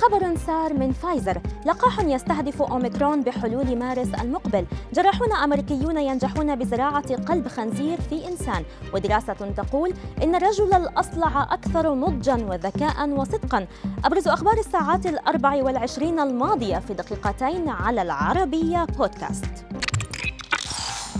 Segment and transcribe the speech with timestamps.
[0.00, 1.40] خبر سار من فايزر.
[1.66, 4.66] لقاح يستهدف أوميكرون بحلول مارس المقبل.
[4.94, 8.64] جراحون أمريكيون ينجحون بزراعة قلب خنزير في إنسان.
[8.94, 13.66] ودراسة تقول إن الرجل الأصلع أكثر نضجا وذكاء وصدقا.
[14.04, 19.66] أبرز أخبار الساعات الأربع والعشرين الماضية في دقيقتين على العربية بودكاست.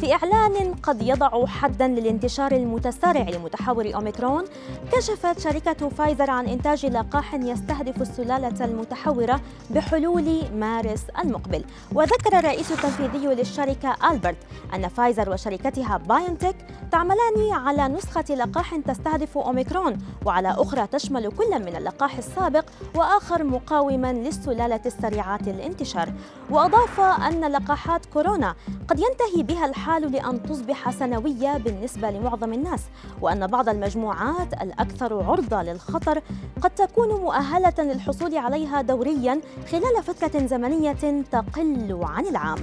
[0.00, 4.44] في إعلان قد يضع حدا للانتشار المتسارع لمتحور أوميكرون
[4.92, 11.64] كشفت شركة فايزر عن إنتاج لقاح يستهدف السلالة المتحورة بحلول مارس المقبل.
[11.94, 14.36] وذكر الرئيس التنفيذي للشركة ألبرت
[14.74, 16.56] أن فايزر وشريكتها بايونتك
[16.92, 24.12] تعملان على نسخة لقاح تستهدف أوميكرون وعلى أخرى تشمل كل من اللقاح السابق وآخر مقاوما
[24.12, 26.12] للسلالة السريعة الانتشار
[26.50, 28.54] وأضاف أن لقاحات كورونا
[28.88, 32.80] قد ينتهي بها الحال لأن تصبح سنوية بالنسبة لمعظم الناس
[33.20, 36.22] وأن بعض المجموعات الأكثر عرضة للخطر
[36.62, 42.58] قد تكون مؤهلة للحصول عليها دوريا خلال فترة زمنية تقل عن العام.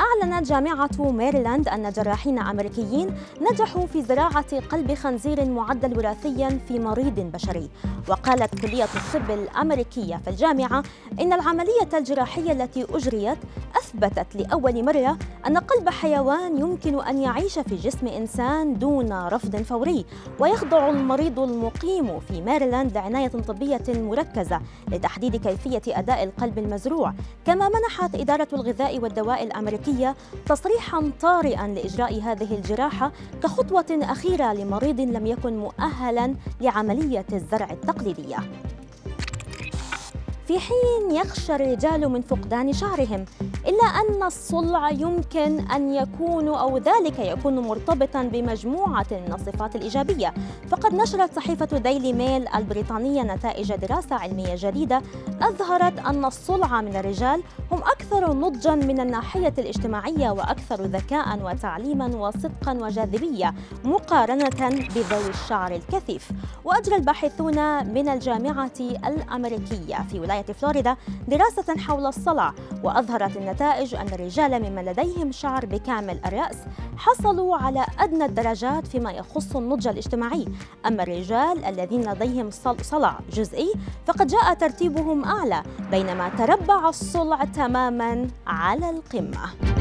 [0.00, 3.14] أعلنت جامعة ميريلاند أن جراحين أمريكيين
[3.52, 7.70] نجحوا في زراعة قلب خنزير معدل وراثيا في مريض بشري.
[8.08, 10.82] وقالت كلية الطب الأمريكية في الجامعة
[11.20, 13.38] إن العملية الجراحية التي أجريت
[13.76, 20.04] أثبتت لأول مرة أن قلب حيوان يمكن أن يعيش في جسم إنسان دون رفض فوري.
[20.38, 27.12] ويخضع المريض المقيم في ميريلاند لعناية طبية مركزة لتحديد كيفية أداء القلب المزروع.
[27.46, 29.85] كما منحت إدارة الغذاء والدواء الأمريكية
[30.46, 38.36] تصريحا طارئا لإجراء هذه الجراحة كخطوة أخيرة لمريض لم يكن مؤهلا لعملية الزرع التقليدية.
[40.46, 43.24] في حين يخشى الرجال من فقدان شعرهم
[43.66, 50.34] إلا أن الصلع يمكن أن يكون أو ذلك يكون مرتبطا بمجموعة من الصفات الإيجابية.
[50.68, 55.02] فقد نشرت صحيفة ديلي ميل البريطانية نتائج دراسة علمية جديدة
[55.42, 62.72] أظهرت أن الصلع من الرجال هم أكثر نضجا من الناحية الاجتماعية وأكثر ذكاء وتعليما وصدقا
[62.72, 63.54] وجاذبية
[63.84, 66.30] مقارنة بذوي الشعر الكثيف.
[66.64, 70.96] وأجرى الباحثون من الجامعة الأمريكية في ولاية فلوريدا
[71.28, 72.52] دراسة حول الصلع
[72.84, 76.56] وأظهرت النتائج أن الرجال ممن لديهم شعر بكامل الرأس
[76.96, 80.48] حصلوا على أدنى الدرجات فيما يخص النضج الاجتماعي.
[80.86, 82.50] أما الرجال الذين لديهم
[82.82, 83.72] صلع جزئي
[84.06, 89.75] فقد جاء ترتيبهم أعلى بينما تربع الصلع تماما على القمة.